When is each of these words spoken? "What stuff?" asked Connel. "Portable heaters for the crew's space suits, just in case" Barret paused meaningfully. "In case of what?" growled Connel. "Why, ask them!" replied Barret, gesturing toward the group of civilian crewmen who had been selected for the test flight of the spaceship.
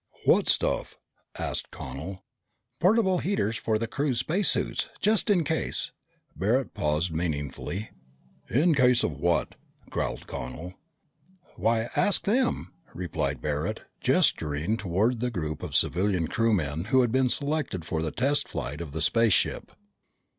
"What 0.25 0.47
stuff?" 0.47 0.97
asked 1.37 1.69
Connel. 1.69 2.25
"Portable 2.79 3.19
heaters 3.19 3.55
for 3.55 3.77
the 3.77 3.85
crew's 3.85 4.17
space 4.21 4.49
suits, 4.49 4.89
just 4.99 5.29
in 5.29 5.43
case" 5.43 5.91
Barret 6.35 6.73
paused 6.73 7.11
meaningfully. 7.11 7.91
"In 8.49 8.73
case 8.73 9.03
of 9.03 9.11
what?" 9.19 9.53
growled 9.91 10.25
Connel. 10.25 10.73
"Why, 11.55 11.91
ask 11.95 12.23
them!" 12.23 12.73
replied 12.95 13.41
Barret, 13.43 13.81
gesturing 13.99 14.75
toward 14.75 15.19
the 15.19 15.29
group 15.29 15.61
of 15.61 15.75
civilian 15.75 16.27
crewmen 16.29 16.85
who 16.85 17.01
had 17.01 17.11
been 17.11 17.29
selected 17.29 17.85
for 17.85 18.01
the 18.01 18.09
test 18.09 18.47
flight 18.47 18.81
of 18.81 18.93
the 18.93 19.03
spaceship. 19.03 19.71